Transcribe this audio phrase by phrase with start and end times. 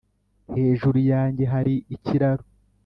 [0.55, 2.45] hejuru yanjye hari ikiraro"